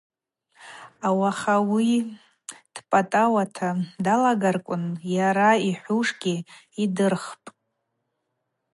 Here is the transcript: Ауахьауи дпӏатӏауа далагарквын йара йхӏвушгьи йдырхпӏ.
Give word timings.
Ауахьауи 1.07 1.93
дпӏатӏауа 2.73 3.43
далагарквын 4.03 4.85
йара 5.15 5.49
йхӏвушгьи 5.69 6.35
йдырхпӏ. 6.83 7.47